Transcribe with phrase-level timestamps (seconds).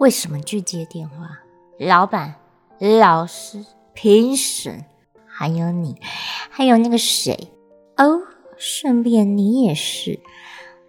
[0.00, 1.40] 为什么拒接电话？
[1.78, 2.36] 老板、
[2.78, 4.86] 老师、评审，
[5.26, 5.94] 还有你，
[6.48, 7.52] 还有那个谁
[7.98, 8.22] 哦，
[8.56, 10.18] 顺便你也是，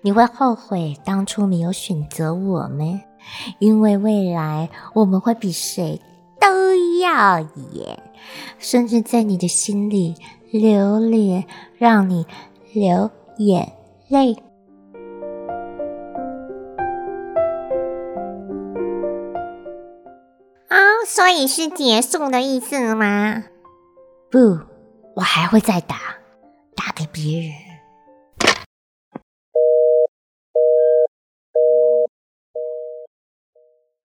[0.02, 3.02] 你会后悔当初没有选择我们，
[3.60, 6.00] 因为未来我们会比谁
[6.40, 6.48] 都
[7.02, 7.41] 耀
[7.74, 8.02] 眼，
[8.60, 10.16] 甚至在你的心里
[10.52, 11.46] 流连，
[11.78, 12.26] 让你
[12.72, 13.74] 流眼
[14.07, 14.38] 泪。
[21.05, 23.44] 所以是结束的意思吗？
[24.30, 24.60] 不，
[25.16, 25.98] 我还会再打，
[26.76, 27.52] 打给别人。